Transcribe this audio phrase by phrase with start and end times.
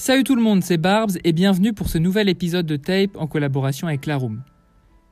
[0.00, 3.26] Salut tout le monde, c'est Barbs et bienvenue pour ce nouvel épisode de Tape en
[3.26, 4.18] collaboration avec La.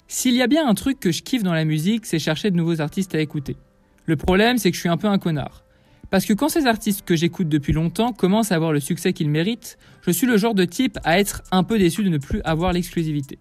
[0.07, 2.57] S'il y a bien un truc que je kiffe dans la musique, c'est chercher de
[2.57, 3.59] nouveaux artistes à écouter.
[4.07, 5.63] Le problème, c'est que je suis un peu un connard.
[6.09, 9.29] Parce que quand ces artistes que j'écoute depuis longtemps commencent à avoir le succès qu'ils
[9.29, 12.41] méritent, je suis le genre de type à être un peu déçu de ne plus
[12.45, 13.39] avoir l'exclusivité.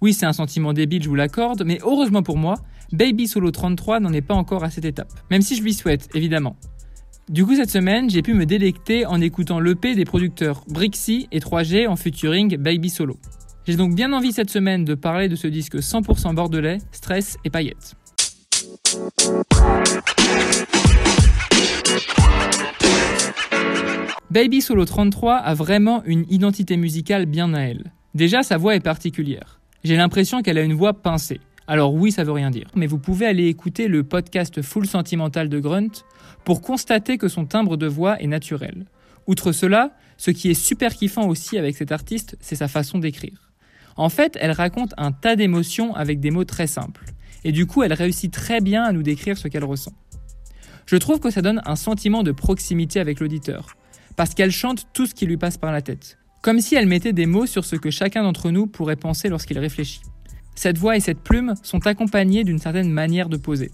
[0.00, 2.56] Oui, c'est un sentiment débile, je vous l'accorde, mais heureusement pour moi,
[2.90, 5.12] Baby Solo 33 n'en est pas encore à cette étape.
[5.30, 6.56] Même si je lui souhaite, évidemment.
[7.30, 11.38] Du coup, cette semaine, j'ai pu me délecter en écoutant l'EP des producteurs Brixie et
[11.38, 13.18] 3G en featuring Baby Solo.
[13.68, 17.50] J'ai donc bien envie cette semaine de parler de ce disque 100% bordelais, stress et
[17.50, 17.94] paillettes.
[24.32, 27.92] Baby Solo 33 a vraiment une identité musicale bien à elle.
[28.12, 29.60] Déjà, sa voix est particulière.
[29.84, 31.38] J'ai l'impression qu'elle a une voix pincée.
[31.70, 32.66] Alors oui, ça veut rien dire.
[32.74, 36.04] Mais vous pouvez aller écouter le podcast Full Sentimental de Grunt
[36.44, 38.86] pour constater que son timbre de voix est naturel.
[39.28, 43.52] Outre cela, ce qui est super kiffant aussi avec cet artiste, c'est sa façon d'écrire.
[43.94, 47.04] En fait, elle raconte un tas d'émotions avec des mots très simples.
[47.44, 49.92] Et du coup, elle réussit très bien à nous décrire ce qu'elle ressent.
[50.86, 53.76] Je trouve que ça donne un sentiment de proximité avec l'auditeur,
[54.16, 57.12] parce qu'elle chante tout ce qui lui passe par la tête, comme si elle mettait
[57.12, 60.00] des mots sur ce que chacun d'entre nous pourrait penser lorsqu'il réfléchit.
[60.54, 63.70] Cette voix et cette plume sont accompagnées d'une certaine manière de poser.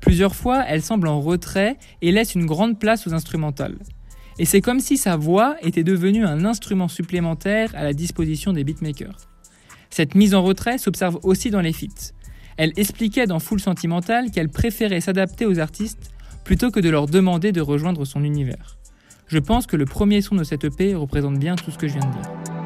[0.00, 3.78] Plusieurs fois, elle semble en retrait et laisse une grande place aux instrumentales.
[4.38, 8.62] Et c'est comme si sa voix était devenue un instrument supplémentaire à la disposition des
[8.62, 9.28] beatmakers.
[9.90, 12.12] Cette mise en retrait s'observe aussi dans les feats.
[12.56, 16.10] Elle expliquait dans Full Sentimental qu'elle préférait s'adapter aux artistes
[16.44, 18.78] plutôt que de leur demander de rejoindre son univers.
[19.26, 21.98] Je pense que le premier son de cette EP représente bien tout ce que je
[21.98, 22.57] viens de dire.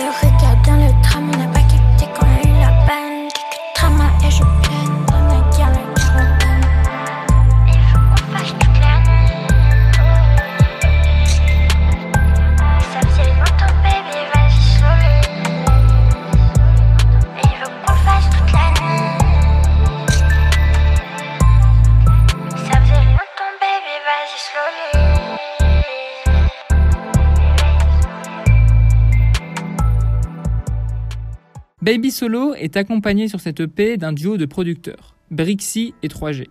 [0.00, 0.27] On
[31.88, 36.48] Baby Solo est accompagné sur cette EP d'un duo de producteurs, Brixie et 3G.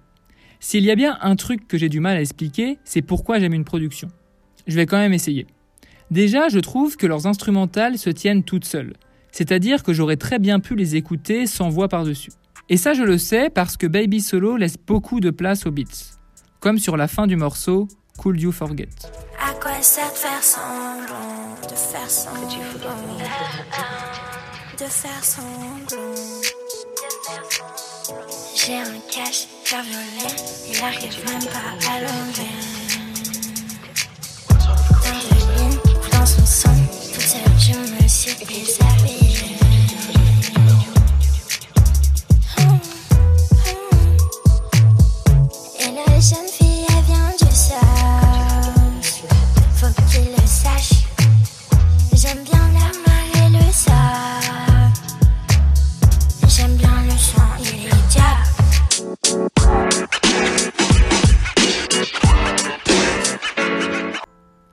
[0.59, 3.53] S'il y a bien un truc que j'ai du mal à expliquer, c'est pourquoi j'aime
[3.53, 4.07] une production.
[4.65, 5.45] Je vais quand même essayer.
[6.09, 8.95] Déjà, je trouve que leurs instrumentales se tiennent toutes seules.
[9.31, 12.31] C'est-à-dire que j'aurais très bien pu les écouter sans voix par-dessus.
[12.69, 16.17] Et ça, je le sais parce que Baby Solo laisse beaucoup de place aux beats.
[16.61, 17.87] Comme sur la fin du morceau
[18.17, 18.89] Could You Forget.
[19.39, 22.47] À quoi ça de faire semblant, de faire semblant,
[24.79, 26.13] de faire semblant.
[28.55, 30.35] J'ai un cache vert violet,
[30.69, 32.76] il arrive même pas à l'enlever.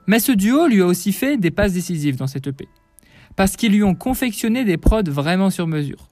[0.07, 2.67] Mais ce duo lui a aussi fait des passes décisives dans cette EP.
[3.35, 6.07] Parce qu'ils lui ont confectionné des prods vraiment sur mesure.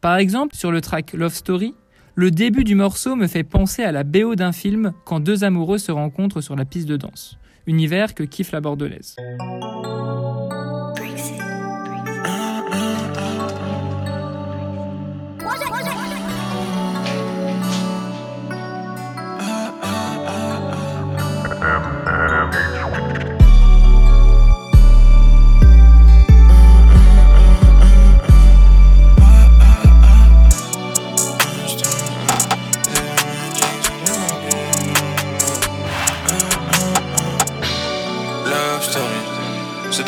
[0.00, 1.74] Par exemple, sur le track Love Story,
[2.14, 5.78] le début du morceau me fait penser à la BO d'un film quand deux amoureux
[5.78, 7.38] se rencontrent sur la piste de danse.
[7.66, 9.16] Univers que kiffe la bordelaise.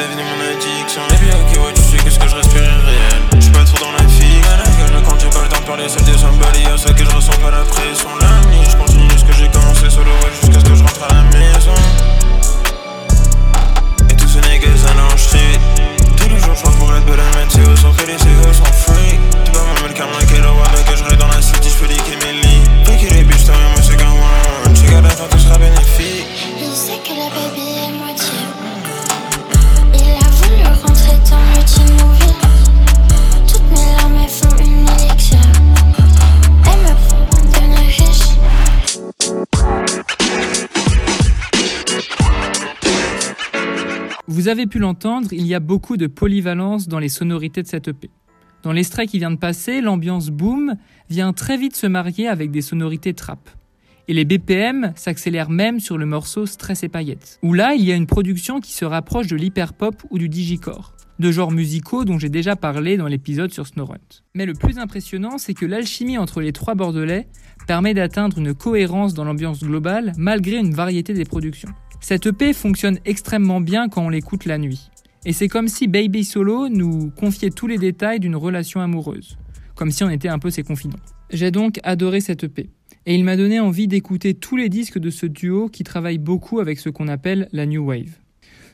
[0.00, 1.02] devenu mon addiction.
[1.12, 3.92] Et puis ok ouais tu sais qu'est-ce que je respire réel J'suis pas trop dans
[3.92, 6.76] la fille Manage, je ne compte pas le temps de parler, seuls des symboles Y'a
[6.76, 8.08] ça que je ressens pas la pression.
[8.20, 8.29] Là
[44.30, 47.88] Vous avez pu l'entendre, il y a beaucoup de polyvalence dans les sonorités de cette
[47.88, 48.10] EP.
[48.62, 50.76] Dans l'extrait qui vient de passer, l'ambiance boom
[51.08, 53.50] vient très vite se marier avec des sonorités trap.
[54.06, 57.90] Et les BPM s'accélèrent même sur le morceau Stress et paillettes, où là il y
[57.90, 62.20] a une production qui se rapproche de l'hyperpop ou du digicore, deux genres musicaux dont
[62.20, 63.98] j'ai déjà parlé dans l'épisode sur Snowrun.
[64.36, 67.26] Mais le plus impressionnant, c'est que l'alchimie entre les trois bordelais
[67.66, 71.70] permet d'atteindre une cohérence dans l'ambiance globale malgré une variété des productions.
[72.00, 74.90] Cette EP fonctionne extrêmement bien quand on l'écoute la nuit.
[75.26, 79.36] Et c'est comme si Baby Solo nous confiait tous les détails d'une relation amoureuse,
[79.74, 80.98] comme si on était un peu ses confidents.
[81.30, 82.70] J'ai donc adoré cette EP,
[83.04, 86.58] et il m'a donné envie d'écouter tous les disques de ce duo qui travaille beaucoup
[86.58, 88.18] avec ce qu'on appelle la New Wave.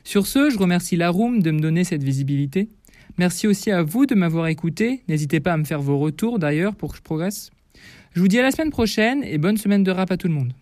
[0.05, 2.69] Sur ce, je remercie la Room de me donner cette visibilité.
[3.17, 5.03] Merci aussi à vous de m'avoir écouté.
[5.09, 7.51] N'hésitez pas à me faire vos retours d'ailleurs pour que je progresse.
[8.13, 10.33] Je vous dis à la semaine prochaine et bonne semaine de rap à tout le
[10.33, 10.53] monde.